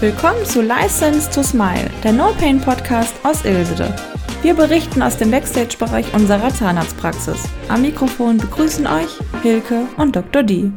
Willkommen 0.00 0.46
zu 0.46 0.62
License 0.62 1.30
to 1.30 1.42
Smile, 1.42 1.90
der 2.02 2.12
No 2.12 2.32
Pain 2.38 2.58
Podcast 2.58 3.14
aus 3.22 3.44
Ilsede. 3.44 3.94
Wir 4.40 4.54
berichten 4.54 5.02
aus 5.02 5.18
dem 5.18 5.30
Backstage-Bereich 5.30 6.14
unserer 6.14 6.48
Zahnarztpraxis. 6.48 7.44
Am 7.68 7.82
Mikrofon 7.82 8.38
begrüßen 8.38 8.86
euch 8.86 9.18
Hilke 9.42 9.86
und 9.98 10.16
Dr. 10.16 10.42
D. 10.42 10.72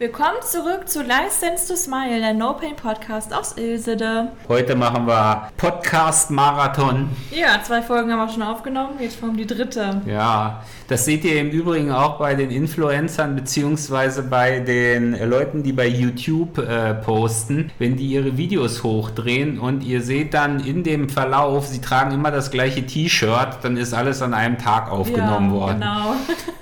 Willkommen 0.00 0.36
zurück 0.42 0.88
zu 0.88 1.02
License 1.02 1.66
to 1.66 1.74
Smile, 1.74 2.20
der 2.20 2.32
No 2.32 2.52
Pain 2.52 2.76
Podcast 2.76 3.34
aus 3.34 3.54
Ilsede. 3.56 4.28
Heute 4.46 4.76
machen 4.76 5.08
wir 5.08 5.50
Podcast-Marathon. 5.56 7.08
Ja, 7.32 7.60
zwei 7.64 7.82
Folgen 7.82 8.12
haben 8.12 8.20
wir 8.20 8.32
schon 8.32 8.44
aufgenommen, 8.44 8.92
jetzt 9.00 9.20
kommt 9.20 9.40
die 9.40 9.46
dritte. 9.48 10.00
Ja, 10.06 10.62
das 10.86 11.04
seht 11.04 11.24
ihr 11.24 11.40
im 11.40 11.50
Übrigen 11.50 11.90
auch 11.90 12.16
bei 12.20 12.36
den 12.36 12.52
Influencern 12.52 13.34
beziehungsweise 13.34 14.22
bei 14.22 14.60
den 14.60 15.18
Leuten, 15.28 15.64
die 15.64 15.72
bei 15.72 15.88
YouTube 15.88 16.58
äh, 16.58 16.94
posten, 16.94 17.72
wenn 17.80 17.96
die 17.96 18.06
ihre 18.06 18.36
Videos 18.36 18.84
hochdrehen 18.84 19.58
und 19.58 19.82
ihr 19.82 20.00
seht 20.00 20.32
dann 20.32 20.60
in 20.60 20.84
dem 20.84 21.08
Verlauf, 21.08 21.66
sie 21.66 21.80
tragen 21.80 22.12
immer 22.12 22.30
das 22.30 22.52
gleiche 22.52 22.86
T-Shirt, 22.86 23.58
dann 23.62 23.76
ist 23.76 23.94
alles 23.94 24.22
an 24.22 24.32
einem 24.32 24.58
Tag 24.58 24.92
aufgenommen 24.92 25.52
ja, 25.52 25.60
worden. 25.60 25.80
Genau. 25.80 26.14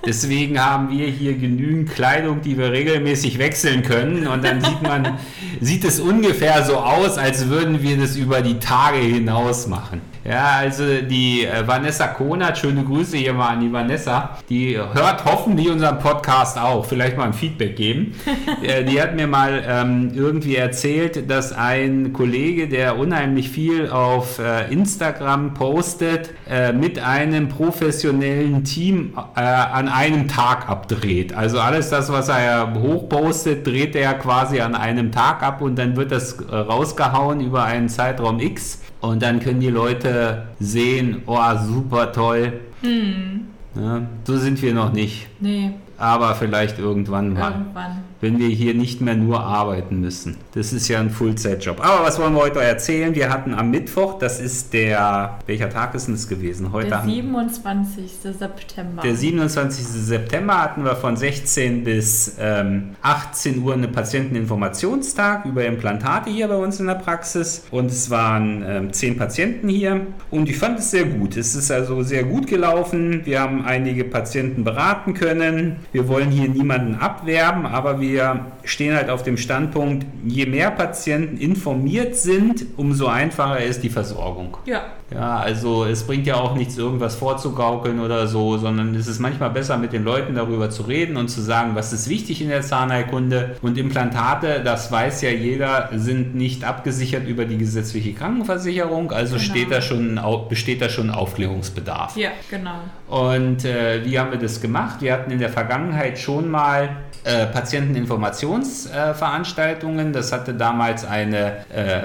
Deswegen 0.07 0.59
haben 0.59 0.89
wir 0.89 1.09
hier 1.09 1.37
genügend 1.37 1.91
Kleidung, 1.91 2.41
die 2.41 2.57
wir 2.57 2.71
regelmäßig 2.71 3.26
regelmäßig 3.27 3.39
wechseln 3.39 3.83
können 3.83 4.27
und 4.27 4.45
dann 4.45 4.61
sieht 4.61 4.83
man, 4.83 5.19
sieht 5.61 5.85
es 5.85 6.01
ungefähr 6.01 6.65
so 6.65 6.77
aus, 6.77 7.19
als 7.19 7.49
würden 7.49 7.83
wir 7.83 7.97
das 7.97 8.17
über 8.17 8.43
die 8.43 8.59
Tage 8.59 8.99
hinaus 8.99 9.67
machen. 9.67 10.01
Ja, 10.29 10.57
also 10.59 10.83
die 11.09 11.47
äh, 11.47 11.65
Vanessa 11.69 12.09
Konert, 12.09 12.59
schöne 12.59 12.83
Grüße 12.83 13.17
hier 13.17 13.33
mal 13.33 13.51
an 13.51 13.61
die 13.61 13.73
Vanessa, 13.73 14.37
die 14.49 14.77
hört 14.77 15.25
hoffentlich 15.25 15.71
unseren 15.71 16.01
Podcast 16.01 16.59
auch, 16.59 16.85
vielleicht 16.85 17.17
mal 17.17 17.27
ein 17.27 17.33
Feedback 17.33 17.77
geben. 17.77 18.17
äh, 18.63 18.83
die 18.83 19.01
hat 19.01 19.15
mir 19.15 19.29
mal 19.29 19.63
ähm, 19.65 20.11
irgendwie 20.17 20.57
erzählt, 20.57 21.31
dass 21.31 21.53
ein 21.53 22.13
Kollege, 22.13 22.67
der 22.69 22.99
unheimlich 22.99 23.51
viel 23.51 23.89
auf 23.89 24.41
äh, 24.41 24.73
Instagram 24.73 25.55
postet, 25.55 26.31
äh, 26.51 26.73
mit 26.73 26.99
einem 26.99 27.49
professionellen 27.49 28.65
Team 28.65 29.13
äh, 29.37 29.41
an 29.41 29.89
einem 29.89 30.27
Tag 30.27 30.69
abdreht. 30.69 31.35
Also 31.35 31.61
alles 31.61 31.91
das, 31.91 32.11
was 32.11 32.29
er 32.29 32.75
hochpostet, 32.75 33.16
dreht 33.65 33.97
er 33.97 34.15
quasi 34.15 34.61
an 34.61 34.75
einem 34.75 35.13
Tag 35.13 35.43
ab 35.43 35.61
und 35.61 35.77
dann 35.77 35.97
wird 35.97 36.13
das 36.13 36.41
äh, 36.41 36.55
rausgehauen 36.55 37.41
über 37.41 37.65
einen 37.65 37.89
Zeitraum 37.89 38.41
X. 38.41 38.83
Und 39.01 39.23
dann 39.23 39.41
können 39.41 39.61
die 39.61 39.71
Leute 39.71 40.47
sehen, 40.59 41.23
oh, 41.27 41.39
super 41.65 42.13
toll. 42.13 42.61
Hm. 42.83 43.49
Ja, 43.75 44.03
so 44.25 44.37
sind 44.37 44.61
wir 44.63 44.73
noch 44.73 44.93
nicht. 44.93 45.29
Nee. 45.41 45.73
Aber 45.99 46.35
vielleicht 46.35 46.79
irgendwann 46.79 47.35
mal. 47.35 47.53
Irgendwann 47.53 48.03
wenn 48.21 48.39
wir 48.39 48.49
hier 48.49 48.75
nicht 48.75 49.01
mehr 49.01 49.15
nur 49.15 49.41
arbeiten 49.41 50.01
müssen. 50.01 50.37
Das 50.55 50.73
ist 50.73 50.89
ja 50.89 51.01
ein 51.01 51.11
Fullzeitjob. 51.11 51.85
Aber 51.85 52.05
was 52.05 52.19
wollen 52.19 52.35
wir 52.35 52.41
heute 52.41 52.63
erzählen? 52.63 53.15
Wir 53.15 53.31
hatten 53.31 53.55
am 53.55 53.71
Mittwoch, 53.71 54.19
das 54.19 54.41
ist 54.41 54.73
der, 54.73 55.39
welcher 55.47 55.69
Tag 55.69 55.95
ist 55.95 56.07
denn 56.07 56.15
das 56.15 56.29
gewesen? 56.29 56.73
Heute 56.73 56.89
der 56.89 57.03
27. 57.03 58.11
September. 58.23 59.03
Der 59.03 59.15
27. 59.15 59.85
September 59.87 60.63
hatten 60.63 60.85
wir 60.85 60.97
von 60.97 61.17
16 61.17 61.85
bis 61.85 62.37
ähm, 62.39 62.97
18 63.03 63.63
Uhr 63.63 63.75
einen 63.75 63.93
Patienteninformationstag 63.93 65.45
über 65.45 65.65
Implantate 65.65 66.31
hier 66.31 66.49
bei 66.49 66.57
uns 66.57 66.81
in 66.81 66.87
der 66.87 66.95
Praxis. 66.95 67.65
Und 67.71 67.91
es 67.91 68.11
waren 68.11 68.65
ähm, 68.67 68.93
10 68.93 69.17
Patienten 69.17 69.69
hier. 69.69 70.07
Und 70.31 70.49
ich 70.49 70.57
fand 70.57 70.79
es 70.79 70.91
sehr 70.91 71.05
gut. 71.05 71.37
Es 71.37 71.55
ist 71.55 71.71
also 71.71 72.03
sehr 72.03 72.25
gut 72.25 72.47
gelaufen. 72.47 73.23
Wir 73.25 73.41
haben 73.41 73.65
einige 73.65 74.05
Patienten 74.05 74.65
beraten 74.65 75.15
können. 75.15 75.77
Wir 75.93 76.09
wollen 76.09 76.31
hier 76.31 76.49
niemanden 76.49 76.95
abwerben, 76.95 77.67
aber 77.67 78.01
wir 78.01 78.06
wir 78.07 78.47
stehen 78.65 78.95
halt 78.95 79.11
auf 79.11 79.23
dem 79.23 79.37
Standpunkt, 79.37 80.07
je 80.25 80.47
mehr 80.47 80.71
Patienten 80.71 81.39
informiert 81.39 82.17
sind, 82.17 82.65
umso 82.77 83.07
einfacher 83.07 83.61
ist 83.61 83.83
die 83.83 83.91
Versorgung. 83.91 84.57
Ja. 84.67 84.83
Ja, 85.13 85.37
also 85.37 85.85
es 85.85 86.05
bringt 86.05 86.27
ja 86.27 86.35
auch 86.35 86.57
nichts, 86.57 86.77
irgendwas 86.77 87.15
vorzugaukeln 87.15 88.01
oder 88.01 88.27
so, 88.27 88.59
sondern 88.59 88.93
es 88.97 89.07
ist 89.07 89.21
manchmal 89.21 89.51
besser, 89.51 89.77
mit 89.77 89.93
den 89.93 90.03
Leuten 90.03 90.35
darüber 90.35 90.69
zu 90.69 90.83
reden 90.83 91.17
und 91.17 91.29
zu 91.29 91.41
sagen, 91.41 91.77
was 91.77 91.93
ist 91.93 92.09
wichtig 92.09 92.43
in 92.43 92.49
der 92.49 92.63
Zahnheilkunde. 92.63 93.57
Und 93.63 93.79
Implantate, 93.79 94.63
das 94.65 94.91
weiß 94.91 95.23
ja 95.23 95.31
jeder, 95.31 95.91
sind 95.95 96.35
nicht 96.35 96.65
abgesichert 96.65 97.29
über 97.29 97.45
die 97.45 97.57
gesetzliche 97.57 98.15
Krankenversicherung, 98.15 99.13
also 99.13 99.37
genau. 99.37 99.45
steht 99.45 99.71
da 99.71 99.81
schon, 99.81 100.21
besteht 100.49 100.83
da 100.83 100.89
schon 100.89 101.11
Aufklärungsbedarf. 101.11 102.17
Ja, 102.17 102.31
genau. 102.51 102.81
Und 103.09 103.65
äh, 103.65 104.05
wie 104.05 104.19
haben 104.19 104.33
wir 104.33 104.39
das 104.39 104.61
gemacht? 104.61 105.03
Wir 105.03 105.13
hatten 105.13 105.31
in 105.31 105.39
der 105.39 105.51
Vergangenheit 105.51 106.19
schon 106.19 106.51
mal 106.51 106.97
äh, 107.27 107.47
Patienteninformationsveranstaltungen. 107.47 110.11
Äh, 110.11 110.13
das 110.13 110.31
hatte 110.31 110.55
damals 110.55 111.05
eine 111.05 111.57
äh, 111.75 112.03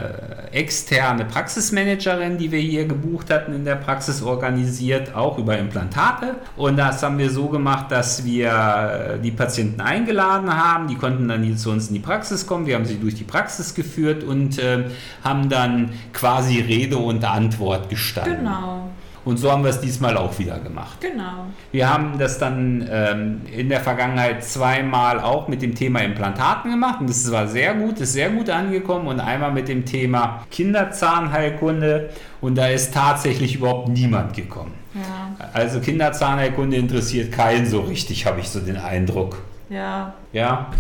externe 0.52 1.26
Praxismanagerin, 1.26 2.40
die 2.40 2.52
wir 2.52 2.60
hier 2.60 2.86
gebucht 2.86 3.30
hatten, 3.30 3.54
in 3.54 3.64
der 3.64 3.76
Praxis 3.76 4.24
organisiert, 4.24 5.14
auch 5.14 5.38
über 5.38 5.60
Implantate. 5.60 6.38
Und 6.58 6.78
das 6.78 7.04
haben 7.04 7.20
wir 7.20 7.30
so 7.30 7.50
gemacht, 7.50 7.92
dass 7.92 8.26
wir 8.26 9.20
die 9.24 9.30
Patienten 9.32 9.82
eingeladen 9.82 10.56
haben. 10.56 10.88
Die 10.88 10.96
konnten 10.96 11.28
dann 11.28 11.44
hier 11.44 11.56
zu 11.56 11.70
uns 11.70 11.90
in 11.90 11.94
die 11.94 12.00
Praxis 12.00 12.48
kommen. 12.48 12.66
Wir 12.66 12.74
haben 12.76 12.86
sie 12.86 13.00
durch 13.00 13.14
die 13.16 13.24
Praxis 13.24 13.76
geführt 13.76 14.24
und 14.24 14.58
äh, 14.58 14.86
haben 15.24 15.50
dann 15.50 15.92
quasi 16.14 16.60
Rede 16.60 16.98
und 16.98 17.24
Antwort 17.24 17.90
gestanden. 17.90 18.40
Genau. 18.40 18.90
Und 19.24 19.38
so 19.38 19.52
haben 19.52 19.64
wir 19.64 19.70
es 19.70 19.80
diesmal 19.80 20.18
auch 20.18 20.38
wieder 20.40 20.60
gemacht. 20.60 21.00
Genau. 21.00 21.46
Wir 21.72 21.94
haben 21.94 22.18
das 22.18 22.40
dann 22.40 22.88
ähm, 22.92 23.42
in 23.56 23.70
der 23.70 23.82
Vergangenheit 23.82 24.44
zweimal 24.44 25.20
auch 25.20 25.48
mit 25.48 25.62
dem 25.62 25.76
Thema 25.76 26.00
Implantaten 26.00 26.72
gemacht 26.72 27.02
und 27.02 27.10
das 27.10 27.32
war 27.32 27.48
sehr 27.48 27.76
gut, 27.76 28.00
ist 28.00 28.14
sehr 28.14 28.30
gut 28.30 28.50
angekommen 28.50 29.08
und 29.08 29.20
einmal 29.20 29.52
mit 29.52 29.68
dem 29.68 29.86
Thema 29.86 30.44
Kinderzahnheilkunde 30.50 32.10
und 32.42 32.58
da 32.58 32.68
ist 32.68 32.94
tatsächlich 32.94 33.56
überhaupt 33.56 33.90
niemand 33.90 34.34
gekommen. 34.34 34.74
Ja. 34.96 35.50
Also 35.54 35.80
Kinderzahnheilkunde 35.80 36.78
interessiert 36.78 37.32
keinen 37.32 37.68
so 37.68 37.82
richtig, 37.82 38.26
habe 38.26 38.40
ich 38.40 38.50
so 38.50 38.60
den 38.60 38.78
Eindruck. 38.78 39.44
Ja. 39.70 40.16
Ja 40.34 40.72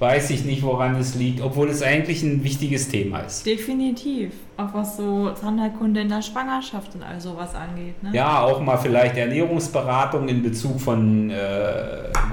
weiß 0.00 0.30
ich 0.30 0.44
nicht, 0.44 0.62
woran 0.62 0.96
es 0.96 1.14
liegt, 1.14 1.40
obwohl 1.40 1.70
es 1.70 1.82
eigentlich 1.82 2.22
ein 2.22 2.44
wichtiges 2.44 2.88
Thema 2.88 3.20
ist. 3.20 3.46
Definitiv 3.46 4.32
auch 4.56 4.72
was 4.72 4.96
so 4.96 5.30
Zahnheilkunde 5.30 6.00
in 6.00 6.08
der 6.08 6.22
Schwangerschaft 6.22 6.94
und 6.94 7.02
all 7.02 7.20
sowas 7.20 7.54
angeht. 7.54 8.00
Ne? 8.02 8.10
Ja, 8.12 8.40
auch 8.40 8.60
mal 8.60 8.76
vielleicht 8.76 9.16
Ernährungsberatung 9.16 10.28
in 10.28 10.42
Bezug 10.42 10.80
von 10.80 11.30
äh, 11.30 11.34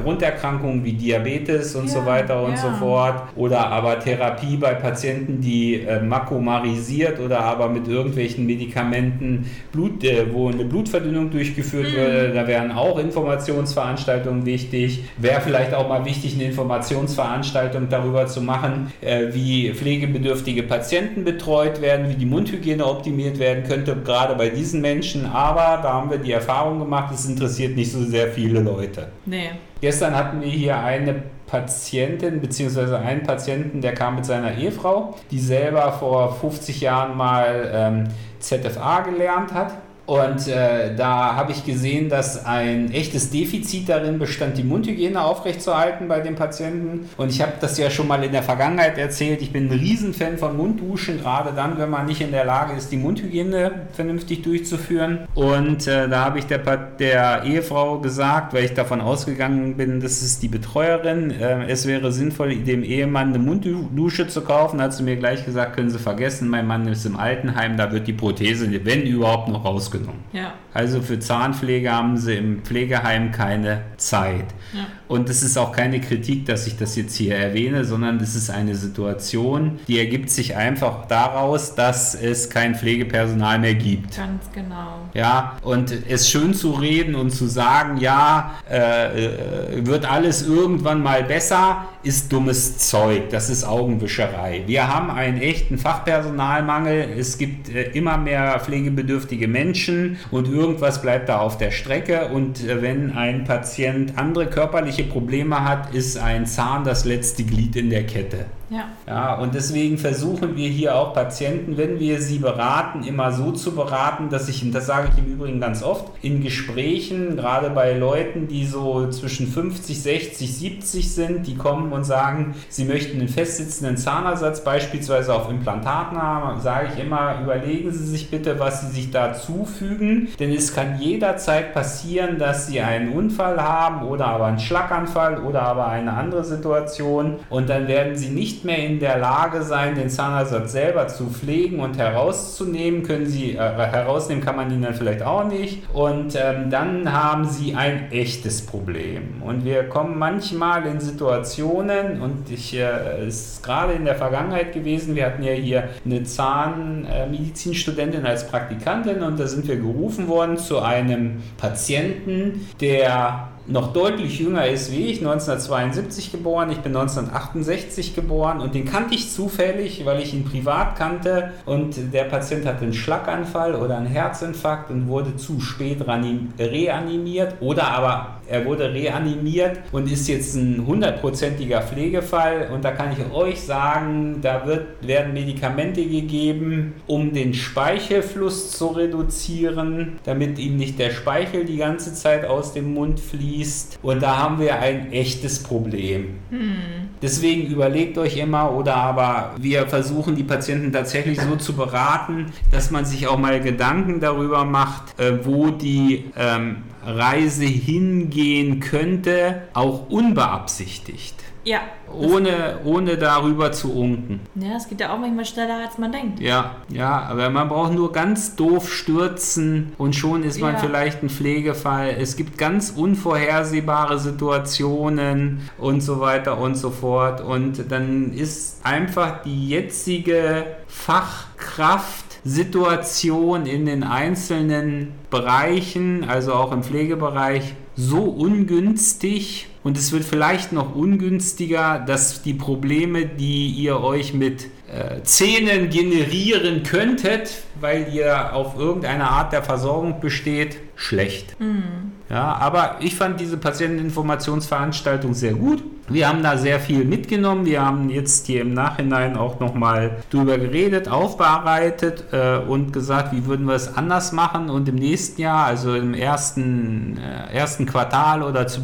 Grunderkrankungen 0.03 0.83
wie 0.83 0.93
Diabetes 0.93 1.75
und 1.75 1.87
ja, 1.87 1.93
so 1.93 2.05
weiter 2.05 2.43
und 2.43 2.51
ja. 2.51 2.57
so 2.57 2.69
fort. 2.71 3.23
Oder 3.35 3.67
aber 3.67 3.99
Therapie 3.99 4.57
bei 4.57 4.75
Patienten, 4.75 5.41
die 5.41 5.81
äh, 5.81 5.99
makomarisiert 5.99 7.19
oder 7.19 7.39
aber 7.39 7.69
mit 7.69 7.87
irgendwelchen 7.87 8.45
Medikamenten, 8.45 9.49
Blut, 9.71 10.03
äh, 10.03 10.31
wo 10.31 10.49
eine 10.49 10.65
Blutverdünnung 10.65 11.31
durchgeführt 11.31 11.91
mhm. 11.91 11.95
wird. 11.95 12.35
Da 12.35 12.45
wären 12.45 12.71
auch 12.71 12.99
Informationsveranstaltungen 12.99 14.45
wichtig. 14.45 15.05
Wäre 15.17 15.41
vielleicht 15.41 15.73
auch 15.73 15.89
mal 15.89 16.05
wichtig, 16.05 16.35
eine 16.35 16.43
Informationsveranstaltung 16.43 17.89
darüber 17.89 18.27
zu 18.27 18.41
machen, 18.41 18.91
äh, 19.01 19.27
wie 19.31 19.73
pflegebedürftige 19.73 20.61
Patienten 20.63 21.23
betreut 21.23 21.81
werden 21.81 22.10
wie 22.11 22.15
die 22.15 22.25
Mundhygiene 22.25 22.85
optimiert 22.85 23.39
werden 23.39 23.63
könnte, 23.63 23.95
gerade 23.95 24.35
bei 24.35 24.49
diesen 24.49 24.81
Menschen. 24.81 25.25
Aber 25.25 25.81
da 25.81 25.93
haben 25.93 26.09
wir 26.11 26.17
die 26.17 26.31
Erfahrung 26.31 26.79
gemacht, 26.79 27.13
es 27.13 27.25
interessiert 27.25 27.75
nicht 27.75 27.91
so 27.91 28.03
sehr 28.03 28.27
viele 28.27 28.59
Leute. 28.59 29.07
Nee. 29.25 29.51
Gestern 29.79 30.15
hatten 30.15 30.41
wir 30.41 30.49
hier 30.49 30.77
eine 30.77 31.23
Patientin 31.47 32.39
bzw. 32.39 32.95
einen 32.95 33.23
Patienten, 33.23 33.81
der 33.81 33.93
kam 33.93 34.15
mit 34.15 34.25
seiner 34.25 34.57
Ehefrau, 34.57 35.15
die 35.31 35.39
selber 35.39 35.91
vor 35.93 36.35
50 36.35 36.81
Jahren 36.81 37.17
mal 37.17 37.71
ähm, 37.73 38.07
ZFA 38.39 39.01
gelernt 39.01 39.53
hat 39.53 39.73
und 40.11 40.47
äh, 40.47 40.93
da 40.95 41.35
habe 41.37 41.53
ich 41.53 41.63
gesehen, 41.63 42.09
dass 42.09 42.45
ein 42.45 42.91
echtes 42.91 43.29
Defizit 43.29 43.87
darin 43.87 44.19
bestand, 44.19 44.57
die 44.57 44.63
Mundhygiene 44.63 45.23
aufrechtzuerhalten 45.23 46.09
bei 46.09 46.19
den 46.19 46.35
Patienten. 46.35 47.07
Und 47.15 47.29
ich 47.29 47.41
habe 47.41 47.53
das 47.61 47.77
ja 47.77 47.89
schon 47.89 48.09
mal 48.09 48.21
in 48.21 48.33
der 48.33 48.43
Vergangenheit 48.43 48.97
erzählt. 48.97 49.41
Ich 49.41 49.53
bin 49.53 49.67
ein 49.67 49.79
Riesenfan 49.79 50.37
von 50.37 50.57
Mundduschen, 50.57 51.21
gerade 51.21 51.53
dann, 51.55 51.77
wenn 51.77 51.89
man 51.89 52.07
nicht 52.07 52.19
in 52.19 52.31
der 52.31 52.43
Lage 52.43 52.73
ist, 52.75 52.91
die 52.91 52.97
Mundhygiene 52.97 53.71
vernünftig 53.93 54.41
durchzuführen. 54.41 55.19
Und 55.33 55.87
äh, 55.87 56.09
da 56.09 56.25
habe 56.25 56.39
ich 56.39 56.45
der, 56.45 56.57
der, 56.59 57.43
Ehefrau 57.43 57.99
gesagt, 57.99 58.53
weil 58.53 58.65
ich 58.65 58.73
davon 58.73 58.99
ausgegangen 58.99 59.77
bin, 59.77 60.01
das 60.01 60.21
ist 60.21 60.43
die 60.43 60.47
Betreuerin, 60.49 61.31
äh, 61.31 61.67
es 61.67 61.87
wäre 61.87 62.11
sinnvoll, 62.11 62.55
dem 62.55 62.83
Ehemann 62.83 63.29
eine 63.29 63.39
Munddusche 63.39 64.27
zu 64.27 64.41
kaufen. 64.41 64.79
Da 64.79 64.85
hat 64.85 64.93
sie 64.93 65.03
mir 65.03 65.15
gleich 65.15 65.45
gesagt, 65.45 65.75
können 65.77 65.89
Sie 65.89 65.99
vergessen, 65.99 66.49
mein 66.49 66.67
Mann 66.67 66.85
ist 66.87 67.05
im 67.05 67.15
Altenheim, 67.15 67.77
da 67.77 67.91
wird 67.93 68.07
die 68.07 68.13
Prothese, 68.13 68.69
wenn 68.83 69.03
überhaupt, 69.03 69.47
noch 69.47 69.63
rausgenommen 69.63 70.00
genommen. 70.01 70.23
Ja. 70.33 70.53
Also 70.73 71.01
für 71.01 71.19
Zahnpflege 71.19 71.91
haben 71.91 72.17
sie 72.17 72.35
im 72.35 72.61
Pflegeheim 72.61 73.31
keine 73.31 73.81
Zeit. 73.97 74.45
Ja. 74.73 74.87
Und 75.07 75.29
es 75.29 75.43
ist 75.43 75.57
auch 75.57 75.73
keine 75.73 75.99
Kritik, 75.99 76.45
dass 76.45 76.67
ich 76.67 76.77
das 76.77 76.95
jetzt 76.95 77.15
hier 77.15 77.35
erwähne, 77.35 77.83
sondern 77.83 78.19
das 78.19 78.35
ist 78.35 78.49
eine 78.49 78.75
Situation, 78.75 79.79
die 79.87 79.99
ergibt 79.99 80.29
sich 80.29 80.55
einfach 80.55 81.05
daraus, 81.07 81.75
dass 81.75 82.15
es 82.15 82.49
kein 82.49 82.75
Pflegepersonal 82.75 83.59
mehr 83.59 83.75
gibt. 83.75 84.15
Ganz 84.15 84.49
genau. 84.53 85.09
Ja, 85.13 85.57
und 85.63 85.93
es 86.07 86.29
schön 86.29 86.53
zu 86.53 86.71
reden 86.71 87.15
und 87.15 87.31
zu 87.31 87.47
sagen, 87.47 87.97
ja, 87.97 88.55
äh, 88.69 89.25
äh 89.25 89.85
wird 89.85 90.09
alles 90.09 90.47
irgendwann 90.47 91.03
mal 91.03 91.23
besser, 91.23 91.85
ist 92.03 92.31
dummes 92.31 92.77
Zeug, 92.77 93.29
das 93.29 93.49
ist 93.49 93.63
Augenwischerei. 93.63 94.63
Wir 94.65 94.87
haben 94.87 95.09
einen 95.11 95.39
echten 95.39 95.77
Fachpersonalmangel, 95.77 97.09
es 97.17 97.37
gibt 97.37 97.69
äh, 97.69 97.91
immer 97.91 98.17
mehr 98.17 98.59
pflegebedürftige 98.59 99.47
Menschen 99.47 100.17
und 100.31 100.47
irgendwas 100.47 101.01
bleibt 101.01 101.29
da 101.29 101.39
auf 101.39 101.57
der 101.57 101.71
Strecke 101.71 102.27
und 102.27 102.63
äh, 102.63 102.81
wenn 102.81 103.11
ein 103.11 103.43
Patient 103.43 104.17
andere 104.17 104.47
körperliche 104.47 105.03
Probleme 105.03 105.63
hat, 105.63 105.93
ist 105.93 106.17
ein 106.17 106.45
Zahn 106.45 106.83
das 106.83 107.05
letzte 107.05 107.43
Glied 107.43 107.75
in 107.75 107.89
der 107.89 108.05
Kette. 108.05 108.45
Ja. 108.71 108.85
ja. 109.05 109.35
Und 109.35 109.53
deswegen 109.53 109.97
versuchen 109.97 110.55
wir 110.55 110.69
hier 110.69 110.95
auch 110.95 111.13
Patienten, 111.13 111.75
wenn 111.75 111.99
wir 111.99 112.21
sie 112.21 112.39
beraten, 112.39 113.03
immer 113.03 113.33
so 113.33 113.51
zu 113.51 113.75
beraten, 113.75 114.29
dass 114.29 114.47
ich, 114.47 114.69
das 114.71 114.85
sage 114.85 115.09
ich 115.11 115.21
im 115.21 115.29
Übrigen 115.29 115.59
ganz 115.59 115.83
oft, 115.83 116.09
in 116.21 116.41
Gesprächen, 116.41 117.35
gerade 117.35 117.69
bei 117.69 117.93
Leuten, 117.93 118.47
die 118.47 118.65
so 118.65 119.09
zwischen 119.09 119.47
50, 119.47 120.01
60, 120.01 120.57
70 120.57 121.13
sind, 121.13 121.47
die 121.47 121.55
kommen 121.55 121.91
und 121.91 122.05
sagen, 122.05 122.55
sie 122.69 122.85
möchten 122.85 123.19
einen 123.19 123.27
festsitzenden 123.27 123.97
Zahnersatz 123.97 124.63
beispielsweise 124.63 125.33
auf 125.33 125.49
Implantaten 125.49 126.21
haben, 126.21 126.61
sage 126.61 126.89
ich 126.93 127.03
immer, 127.03 127.41
überlegen 127.43 127.91
Sie 127.91 128.05
sich 128.05 128.31
bitte, 128.31 128.57
was 128.57 128.81
Sie 128.81 128.95
sich 128.95 129.11
da 129.11 129.33
zufügen, 129.33 130.29
denn 130.39 130.53
es 130.53 130.73
kann 130.73 130.97
jederzeit 130.97 131.73
passieren, 131.73 132.39
dass 132.39 132.67
Sie 132.67 132.79
einen 132.79 133.11
Unfall 133.11 133.61
haben 133.61 134.07
oder 134.07 134.27
aber 134.27 134.45
einen 134.45 134.59
Schlaganfall 134.59 135.43
oder 135.43 135.63
aber 135.63 135.87
eine 135.87 136.13
andere 136.13 136.45
Situation 136.45 137.39
und 137.49 137.69
dann 137.69 137.89
werden 137.89 138.15
Sie 138.15 138.29
nicht 138.29 138.60
mehr 138.63 138.85
in 138.85 138.99
der 138.99 139.17
Lage 139.17 139.63
sein, 139.63 139.95
den 139.95 140.09
Zahnersatz 140.09 140.71
selber 140.71 141.07
zu 141.07 141.27
pflegen 141.27 141.79
und 141.79 141.97
herauszunehmen. 141.97 143.03
Können 143.03 143.25
Sie, 143.25 143.53
äh, 143.53 143.57
herausnehmen 143.57 144.43
kann 144.43 144.55
man 144.55 144.71
ihn 144.71 144.81
dann 144.81 144.93
vielleicht 144.93 145.23
auch 145.23 145.47
nicht. 145.47 145.83
Und 145.93 146.35
ähm, 146.35 146.69
dann 146.69 147.11
haben 147.11 147.45
Sie 147.45 147.75
ein 147.75 148.11
echtes 148.11 148.65
Problem. 148.65 149.41
Und 149.41 149.65
wir 149.65 149.83
kommen 149.83 150.17
manchmal 150.17 150.85
in 150.85 150.99
Situationen, 150.99 152.21
und 152.21 152.49
ich 152.49 152.77
äh, 152.77 153.27
ist 153.27 153.63
gerade 153.63 153.93
in 153.93 154.05
der 154.05 154.15
Vergangenheit 154.15 154.73
gewesen, 154.73 155.15
wir 155.15 155.25
hatten 155.25 155.43
ja 155.43 155.53
hier 155.53 155.89
eine 156.05 156.23
Zahnmedizinstudentin 156.23 158.25
als 158.25 158.47
Praktikantin 158.47 159.23
und 159.23 159.39
da 159.39 159.47
sind 159.47 159.67
wir 159.67 159.77
gerufen 159.77 160.27
worden 160.27 160.57
zu 160.57 160.79
einem 160.79 161.41
Patienten, 161.57 162.67
der 162.79 163.49
noch 163.67 163.93
deutlich 163.93 164.39
jünger 164.39 164.67
ist 164.67 164.91
wie 164.91 165.07
ich, 165.07 165.19
1972 165.19 166.31
geboren, 166.31 166.71
ich 166.71 166.79
bin 166.79 166.95
1968 166.95 168.15
geboren 168.15 168.59
und 168.59 168.73
den 168.73 168.85
kannte 168.85 169.13
ich 169.13 169.31
zufällig, 169.31 170.05
weil 170.05 170.21
ich 170.21 170.33
ihn 170.33 170.45
privat 170.45 170.95
kannte 170.95 171.51
und 171.65 172.13
der 172.13 172.23
Patient 172.23 172.65
hatte 172.65 172.83
einen 172.83 172.93
Schlaganfall 172.93 173.75
oder 173.75 173.97
einen 173.97 174.07
Herzinfarkt 174.07 174.89
und 174.89 175.07
wurde 175.07 175.35
zu 175.35 175.59
spät 175.59 175.99
reanimiert 176.07 177.55
oder 177.59 177.87
aber 177.89 178.41
er 178.47 178.65
wurde 178.65 178.93
reanimiert 178.93 179.79
und 179.91 180.11
ist 180.11 180.27
jetzt 180.27 180.55
ein 180.55 180.85
hundertprozentiger 180.85 181.81
Pflegefall 181.81 182.69
und 182.73 182.83
da 182.83 182.91
kann 182.91 183.13
ich 183.13 183.33
euch 183.33 183.61
sagen, 183.61 184.39
da 184.41 184.65
wird, 184.65 185.07
werden 185.07 185.33
Medikamente 185.33 186.03
gegeben, 186.03 186.95
um 187.07 187.31
den 187.33 187.53
Speichelfluss 187.53 188.71
zu 188.71 188.87
reduzieren, 188.87 190.19
damit 190.23 190.59
ihm 190.59 190.77
nicht 190.77 190.99
der 190.99 191.11
Speichel 191.11 191.65
die 191.65 191.77
ganze 191.77 192.13
Zeit 192.13 192.45
aus 192.45 192.73
dem 192.73 192.93
Mund 192.93 193.19
fließt 193.19 193.50
fließt. 193.51 193.99
Und 194.01 194.21
da 194.21 194.37
haben 194.37 194.59
wir 194.59 194.79
ein 194.79 195.11
echtes 195.11 195.61
Problem. 195.61 196.39
Hm. 196.49 197.09
Deswegen 197.21 197.67
überlegt 197.67 198.17
euch 198.17 198.37
immer 198.37 198.71
oder 198.73 198.95
aber 198.95 199.55
wir 199.57 199.87
versuchen 199.87 200.35
die 200.35 200.43
Patienten 200.43 200.91
tatsächlich 200.91 201.39
so 201.39 201.55
zu 201.55 201.73
beraten, 201.73 202.47
dass 202.71 202.91
man 202.91 203.05
sich 203.05 203.27
auch 203.27 203.37
mal 203.37 203.61
Gedanken 203.61 204.19
darüber 204.19 204.65
macht, 204.65 205.19
äh, 205.19 205.45
wo 205.45 205.69
die 205.69 206.25
ähm, 206.35 206.77
Reise 207.05 207.65
hingehen 207.65 208.79
könnte, 208.79 209.63
auch 209.73 210.09
unbeabsichtigt. 210.09 211.35
Ja. 211.63 211.81
Ohne, 212.11 212.79
ohne 212.83 213.17
darüber 213.17 213.71
zu 213.71 213.93
unken. 213.93 214.41
Ja, 214.55 214.75
es 214.75 214.89
geht 214.89 214.99
ja 214.99 215.13
auch 215.13 215.19
manchmal 215.19 215.45
schneller, 215.45 215.77
als 215.85 215.97
man 215.97 216.11
denkt. 216.11 216.39
Ja, 216.39 216.77
ja, 216.89 217.21
aber 217.23 217.49
man 217.49 217.69
braucht 217.69 217.93
nur 217.93 218.11
ganz 218.11 218.55
doof 218.55 218.91
stürzen 218.91 219.93
und 219.97 220.15
schon 220.15 220.43
ist 220.43 220.59
man 220.59 220.73
ja. 220.73 220.79
vielleicht 220.79 221.23
ein 221.23 221.29
Pflegefall. 221.29 222.15
Es 222.19 222.35
gibt 222.35 222.57
ganz 222.57 222.91
unvorhersehbare 222.91 224.19
Situationen 224.19 225.69
und 225.77 226.01
so 226.01 226.19
weiter 226.19 226.59
und 226.59 226.75
so 226.75 226.89
fort. 226.89 227.41
Und 227.41 227.91
dann 227.91 228.33
ist 228.33 228.85
einfach 228.85 229.43
die 229.43 229.69
jetzige 229.69 230.65
Fachkraft 230.87 232.25
Situation 232.43 233.67
in 233.67 233.85
den 233.85 234.03
einzelnen 234.03 235.13
Bereichen, 235.29 236.27
also 236.27 236.53
auch 236.53 236.71
im 236.71 236.83
Pflegebereich, 236.83 237.75
so 237.95 238.23
ungünstig 238.23 239.67
und 239.83 239.97
es 239.97 240.11
wird 240.11 240.23
vielleicht 240.23 240.71
noch 240.73 240.95
ungünstiger, 240.95 242.03
dass 242.05 242.43
die 242.43 242.53
Probleme, 242.53 243.25
die 243.25 243.69
ihr 243.69 243.99
euch 244.01 244.33
mit 244.33 244.65
äh, 244.87 245.23
Zähnen 245.23 245.89
generieren 245.89 246.83
könntet, 246.83 247.63
weil 247.79 248.13
ihr 248.13 248.53
auf 248.53 248.77
irgendeine 248.77 249.29
Art 249.29 249.53
der 249.53 249.63
Versorgung 249.63 250.19
besteht, 250.19 250.77
schlecht. 250.95 251.59
Mhm. 251.59 252.11
Ja, 252.31 252.55
aber 252.55 252.95
ich 253.01 253.15
fand 253.15 253.41
diese 253.41 253.57
Patienteninformationsveranstaltung 253.57 255.33
sehr 255.33 255.53
gut. 255.53 255.83
Wir 256.07 256.29
haben 256.29 256.41
da 256.41 256.57
sehr 256.57 256.79
viel 256.79 257.03
mitgenommen. 257.03 257.65
Wir 257.65 257.85
haben 257.85 258.09
jetzt 258.09 258.47
hier 258.47 258.61
im 258.61 258.73
Nachhinein 258.73 259.35
auch 259.35 259.59
nochmal 259.59 260.23
drüber 260.29 260.57
geredet, 260.57 261.09
aufbereitet 261.09 262.23
äh, 262.31 262.59
und 262.59 262.93
gesagt, 262.93 263.33
wie 263.33 263.45
würden 263.47 263.65
wir 263.65 263.75
es 263.75 263.97
anders 263.97 264.31
machen. 264.31 264.69
Und 264.69 264.87
im 264.87 264.95
nächsten 264.95 265.41
Jahr, 265.41 265.65
also 265.65 265.93
im 265.93 266.13
ersten, 266.13 267.17
äh, 267.17 267.53
ersten 267.53 267.85
Quartal 267.85 268.43
oder 268.43 268.65
zu, 268.65 268.79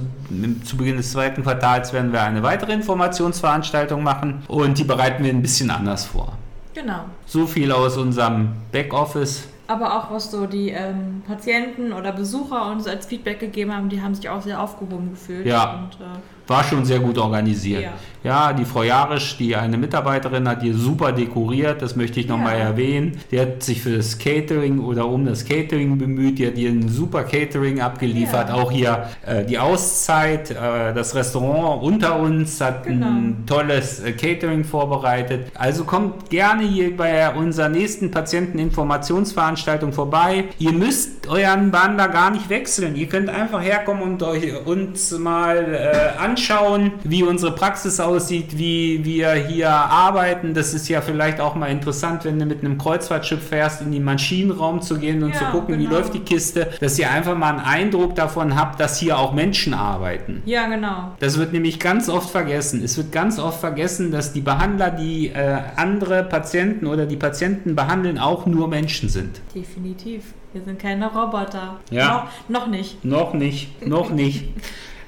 zu 0.65 0.75
Beginn 0.75 0.97
des 0.97 1.13
zweiten 1.13 1.41
Quartals, 1.41 1.93
werden 1.93 2.11
wir 2.11 2.23
eine 2.23 2.43
weitere 2.43 2.73
Informationsveranstaltung 2.73 4.03
machen 4.03 4.43
und 4.49 4.77
die 4.77 4.83
bereiten 4.83 5.23
wir 5.23 5.31
ein 5.31 5.41
bisschen 5.41 5.71
anders 5.71 6.03
vor. 6.03 6.33
Genau. 6.73 7.05
So 7.25 7.47
viel 7.47 7.71
aus 7.71 7.95
unserem 7.95 8.49
Backoffice 8.73 9.47
aber 9.67 9.97
auch 9.97 10.11
was 10.11 10.31
so 10.31 10.47
die 10.47 10.69
ähm, 10.69 11.21
Patienten 11.27 11.93
oder 11.93 12.11
Besucher 12.11 12.71
uns 12.71 12.87
als 12.87 13.05
Feedback 13.05 13.39
gegeben 13.39 13.75
haben, 13.75 13.89
die 13.89 14.01
haben 14.01 14.15
sich 14.15 14.29
auch 14.29 14.41
sehr 14.41 14.61
aufgehoben 14.61 15.11
gefühlt. 15.11 15.45
Ja. 15.45 15.83
Und, 15.83 16.01
äh, 16.01 16.19
war 16.47 16.63
schon 16.63 16.85
sehr 16.85 16.99
gut 16.99 17.17
organisiert. 17.17 17.83
Ja, 17.83 17.93
ja 18.23 18.53
die 18.53 18.65
Frau 18.65 18.83
Jarisch, 18.83 19.37
die 19.37 19.55
eine 19.55 19.77
Mitarbeiterin 19.77 20.47
hat, 20.47 20.61
die 20.61 20.71
super 20.71 21.11
dekoriert, 21.11 21.81
das 21.81 21.95
möchte 21.95 22.19
ich 22.19 22.27
nochmal 22.27 22.57
ja. 22.57 22.65
erwähnen. 22.65 23.19
Die 23.31 23.39
hat 23.39 23.61
sich 23.63 23.81
für 23.81 23.97
das 23.97 24.17
Catering 24.17 24.79
oder 24.79 25.07
um 25.07 25.25
das 25.25 25.45
Catering 25.45 25.97
bemüht, 25.97 26.39
die 26.39 26.47
hat 26.47 26.57
ihr 26.57 26.69
ein 26.69 26.87
super 26.87 27.23
Catering 27.23 27.81
abgeliefert. 27.81 28.49
Ja. 28.49 28.55
Auch 28.55 28.71
hier 28.71 29.09
äh, 29.25 29.43
die 29.43 29.59
Auszeit, 29.59 30.51
äh, 30.51 30.93
das 30.93 31.15
Restaurant 31.15 31.83
unter 31.83 32.19
uns 32.19 32.61
hat 32.61 32.85
genau. 32.85 33.07
ein 33.07 33.43
tolles 33.45 33.99
äh, 33.99 34.13
Catering 34.13 34.63
vorbereitet. 34.63 35.51
Also 35.53 35.83
kommt 35.83 36.29
gerne 36.29 36.63
hier 36.63 36.95
bei 36.95 37.33
unserer 37.33 37.69
nächsten 37.69 38.09
Patienteninformationsveranstaltung 38.11 39.91
vorbei. 39.91 40.45
Ihr 40.59 40.71
müsst 40.71 41.27
euren 41.27 41.71
Bahn 41.71 41.97
da 41.97 42.07
gar 42.07 42.31
nicht 42.31 42.49
wechseln. 42.49 42.95
Ihr 42.95 43.07
könnt 43.07 43.29
einfach 43.29 43.61
herkommen 43.61 44.03
und 44.03 44.23
euch 44.23 44.65
uns 44.65 45.11
mal 45.17 45.57
äh, 45.73 46.17
anschauen 46.17 46.36
anschauen, 46.37 46.93
wie 47.03 47.23
unsere 47.23 47.53
Praxis 47.53 47.99
aussieht, 47.99 48.57
wie 48.57 49.03
wir 49.03 49.33
hier 49.33 49.69
arbeiten. 49.69 50.53
Das 50.53 50.73
ist 50.73 50.87
ja 50.87 51.01
vielleicht 51.01 51.39
auch 51.39 51.55
mal 51.55 51.67
interessant, 51.67 52.25
wenn 52.25 52.37
du 52.39 52.45
mit 52.45 52.63
einem 52.63 52.77
Kreuzfahrtschiff 52.77 53.47
fährst, 53.47 53.81
in 53.81 53.91
den 53.91 54.03
Maschinenraum 54.03 54.81
zu 54.81 54.99
gehen 54.99 55.23
und 55.23 55.31
ja, 55.33 55.39
zu 55.39 55.45
gucken, 55.45 55.77
genau. 55.77 55.89
wie 55.89 55.93
läuft 55.93 56.13
die 56.13 56.19
Kiste, 56.19 56.69
dass 56.79 56.97
ihr 56.99 57.09
einfach 57.09 57.35
mal 57.35 57.49
einen 57.49 57.59
Eindruck 57.59 58.15
davon 58.15 58.55
habt, 58.55 58.79
dass 58.79 58.99
hier 58.99 59.17
auch 59.17 59.33
Menschen 59.33 59.73
arbeiten. 59.73 60.43
Ja, 60.45 60.67
genau. 60.67 61.13
Das 61.19 61.37
wird 61.37 61.53
nämlich 61.53 61.79
ganz 61.79 62.09
oft 62.09 62.29
vergessen. 62.29 62.83
Es 62.83 62.97
wird 62.97 63.11
ganz 63.11 63.39
oft 63.39 63.59
vergessen, 63.59 64.11
dass 64.11 64.33
die 64.33 64.41
Behandler, 64.41 64.91
die 64.91 65.29
äh, 65.29 65.59
andere 65.75 66.23
Patienten 66.23 66.85
oder 66.85 67.05
die 67.05 67.17
Patienten 67.17 67.75
behandeln, 67.75 68.17
auch 68.17 68.45
nur 68.45 68.67
Menschen 68.67 69.09
sind. 69.09 69.41
Definitiv. 69.55 70.33
Wir 70.53 70.61
sind 70.63 70.79
keine 70.79 71.07
Roboter. 71.11 71.79
Ja. 71.91 72.29
Noch, 72.47 72.61
noch 72.61 72.67
nicht. 72.67 73.03
Noch 73.03 73.33
nicht. 73.33 73.85
Noch 73.85 74.09
nicht. 74.11 74.45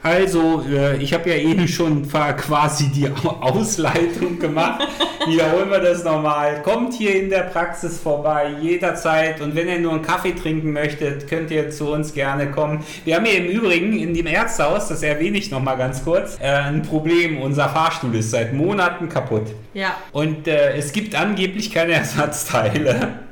Also, 0.02 0.64
äh, 0.70 0.98
ich 0.98 1.14
habe 1.14 1.30
ja 1.30 1.36
eben 1.36 1.68
schon 1.68 2.08
quasi 2.08 2.90
die 2.90 3.10
Ausleitung 3.42 4.40
gemacht. 4.40 4.88
Wiederholen 5.28 5.70
wir 5.70 5.80
das 5.80 6.04
nochmal. 6.04 6.62
Kommt 6.62 6.94
hier 6.94 7.22
in 7.22 7.30
der 7.30 7.42
Praxis 7.44 8.00
vorbei, 8.00 8.52
jederzeit. 8.62 9.42
Und 9.42 9.56
wenn 9.56 9.68
ihr 9.68 9.80
nur 9.80 9.94
einen 9.94 10.02
Kaffee 10.02 10.32
trinken 10.32 10.72
möchtet, 10.72 11.28
könnt 11.28 11.52
ihr 11.52 11.70
zu 11.70 11.92
uns 11.92 12.14
gerne 12.14 12.50
kommen. 12.52 12.84
Wir 13.04 13.16
haben 13.16 13.26
hier 13.26 13.38
im 13.40 13.48
Übrigen 13.48 14.00
in 14.00 14.14
dem 14.14 14.28
Ärztehaus, 14.28 14.88
das 14.88 15.04
erwähne 15.04 15.38
ich 15.38 15.52
nochmal 15.52 15.78
ganz 15.78 16.04
kurz, 16.04 16.38
äh, 16.40 16.48
ein 16.48 16.82
Problem. 16.82 17.42
Unser 17.42 17.68
Fahrstuhl 17.68 18.16
ist 18.16 18.32
seit 18.32 18.54
Monaten 18.54 19.10
kaputt. 19.10 19.48
Ja. 19.74 19.98
Und 20.14 20.48
äh, 20.48 20.76
es 20.76 20.94
gibt 20.94 21.16
angeblich 21.16 21.72
keine 21.72 21.94
Ersatzteile. 21.94 23.29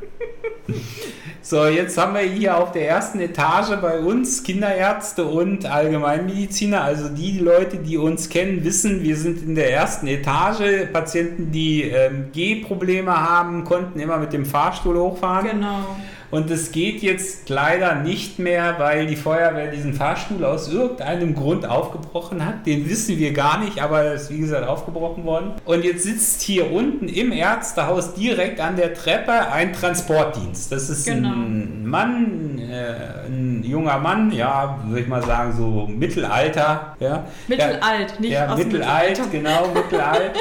So, 1.50 1.66
jetzt 1.66 1.98
haben 1.98 2.14
wir 2.14 2.24
hier 2.24 2.58
auf 2.58 2.74
der 2.74 2.90
ersten 2.90 3.22
Etage 3.22 3.80
bei 3.82 4.00
uns 4.00 4.44
Kinderärzte 4.44 5.24
und 5.24 5.66
Allgemeinmediziner. 5.66 6.82
Also 6.82 7.08
die 7.08 7.40
Leute, 7.40 7.78
die 7.78 7.96
uns 7.96 8.28
kennen, 8.28 8.66
wissen, 8.66 9.02
wir 9.02 9.16
sind 9.16 9.44
in 9.44 9.56
der 9.56 9.72
ersten 9.72 10.08
Etage. 10.08 10.92
Patienten, 10.92 11.50
die 11.54 11.84
ähm, 11.84 12.32
Gehprobleme 12.34 13.16
haben, 13.16 13.64
konnten 13.64 13.98
immer 14.02 14.18
mit 14.18 14.34
dem 14.34 14.46
Fahrstuhl 14.46 14.98
hochfahren. 14.98 15.52
Genau. 15.52 15.86
Und 16.30 16.52
es 16.52 16.72
geht 16.72 17.02
jetzt 17.02 17.50
leider 17.50 17.96
nicht 17.96 18.38
mehr, 18.38 18.76
weil 18.80 19.08
die 19.08 19.16
Feuerwehr 19.16 19.72
diesen 19.72 19.94
Fahrstuhl 19.94 20.44
aus 20.44 20.72
irgendeinem 20.72 21.36
Grund 21.36 21.66
aufgebrochen 21.66 22.46
hat. 22.46 22.66
Den 22.66 22.90
wissen 22.90 23.18
wir 23.18 23.32
gar 23.34 23.64
nicht, 23.64 23.82
aber 23.82 24.04
er 24.04 24.14
ist 24.16 24.30
wie 24.30 24.40
gesagt 24.40 24.68
aufgebrochen 24.68 25.24
worden. 25.24 25.54
Und 25.66 25.86
jetzt 25.86 26.04
sitzt 26.04 26.42
hier 26.42 26.72
unten 26.72 27.08
im 27.08 27.32
Ärztehaus 27.32 28.14
direkt 28.14 28.60
an 28.60 28.76
der 28.76 28.94
Treppe 28.94 29.52
ein 29.52 29.74
Transportdienst. 29.74 30.72
Das 30.72 30.90
ist 30.90 31.06
genau. 31.06 31.30
ein 31.30 31.87
Mann, 31.88 32.60
äh, 32.60 33.28
ein 33.28 33.64
junger 33.64 33.98
Mann, 33.98 34.32
ja, 34.32 34.80
würde 34.86 35.02
ich 35.02 35.08
mal 35.08 35.24
sagen, 35.24 35.54
so 35.56 35.88
Mittelalter. 35.88 36.96
Ja. 37.00 37.26
Mittelalt, 37.48 38.20
nicht 38.20 38.32
ja, 38.32 38.56
mittelalt, 38.56 39.22
genau, 39.32 39.68
mittelalt. 39.74 40.34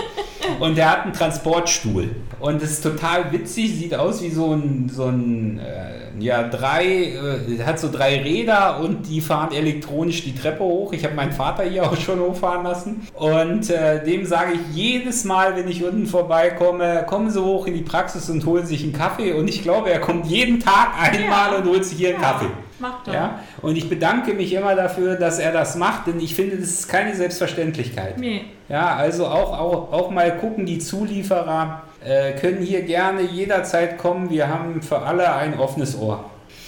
Und 0.61 0.77
der 0.77 0.91
hat 0.91 1.05
einen 1.05 1.13
Transportstuhl. 1.13 2.11
Und 2.41 2.63
das 2.63 2.73
ist 2.73 2.83
total 2.83 3.33
witzig, 3.33 3.77
sieht 3.77 3.95
aus 3.95 4.23
wie 4.23 4.31
so 4.31 4.53
ein, 4.53 4.91
so 4.93 5.07
ein 5.07 5.59
äh, 5.59 5.97
ja, 6.19 6.45
drei, 6.45 6.85
äh, 6.85 7.63
hat 7.65 7.79
so 7.79 7.91
drei 7.91 8.21
Räder 8.23 8.81
und 8.81 9.09
die 9.09 9.21
fahren 9.21 9.53
elektronisch 9.53 10.25
die 10.25 10.35
Treppe 10.35 10.65
hoch. 10.65 10.93
Ich 10.93 11.05
habe 11.05 11.15
meinen 11.15 11.33
Vater 11.33 11.65
hier 11.65 11.85
auch 11.85 11.97
schon 11.97 12.21
hochfahren 12.21 12.65
lassen. 12.65 13.07
Und 13.15 13.71
äh, 13.71 14.05
dem 14.05 14.25
sage 14.27 14.53
ich 14.55 14.77
jedes 14.77 15.25
Mal, 15.25 15.57
wenn 15.57 15.69
ich 15.69 15.85
unten 15.85 16.07
vorbeikomme, 16.07 17.05
kommen 17.07 17.31
Sie 17.31 17.43
hoch 17.43 17.67
in 17.67 17.75
die 17.75 17.83
Praxis 17.83 18.29
und 18.31 18.45
holen 18.47 18.67
sich 18.67 18.83
einen 18.83 18.93
Kaffee. 18.93 19.33
Und 19.33 19.49
ich 19.49 19.63
glaube, 19.63 19.91
er 19.91 20.01
kommt 20.01 20.27
jeden 20.27 20.61
Tag 20.61 20.91
einmal 20.99 21.36
ja. 21.37 21.59
und 21.59 21.69
holt 21.69 21.85
sich 21.85 21.99
hier 21.99 22.11
einen. 22.11 22.21
Kaffee. 22.21 22.51
Macht 22.79 23.09
er. 23.09 23.15
Ja? 23.15 23.41
Und 23.63 23.77
ich 23.77 23.89
bedanke 23.89 24.35
mich 24.35 24.53
immer 24.53 24.75
dafür, 24.75 25.17
dass 25.17 25.39
er 25.39 25.53
das 25.53 25.77
macht, 25.77 26.09
denn 26.09 26.21
ich 26.21 26.35
finde, 26.35 26.57
das 26.57 26.69
ist 26.69 26.89
keine 26.89 27.15
Selbstverständlichkeit. 27.15 28.19
Nee. 28.19 28.45
Ja, 28.69 28.97
also 28.97 29.27
auch, 29.27 29.59
auch, 29.59 29.93
auch 29.93 30.11
mal 30.11 30.37
gucken, 30.37 30.67
die 30.67 30.79
Zulieferer 30.79 31.83
äh, 32.05 32.33
können 32.33 32.63
hier 32.63 32.83
gerne 32.83 33.23
jederzeit 33.23 33.97
kommen. 33.97 34.29
Wir 34.29 34.49
haben 34.49 34.83
für 34.83 34.99
alle 34.99 35.35
ein 35.35 35.59
offenes 35.59 35.99
Ohr. 35.99 36.25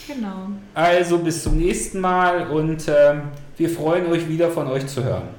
Genau. 0.07 0.49
Also 0.75 1.19
bis 1.19 1.43
zum 1.43 1.59
nächsten 1.59 2.01
Mal 2.01 2.47
und 2.49 2.89
äh, 2.89 3.15
wir 3.59 3.69
freuen 3.69 4.07
euch 4.11 4.29
wieder 4.29 4.51
von 4.51 4.69
euch 4.69 4.87
zu 4.87 5.05
hören. 5.05 5.38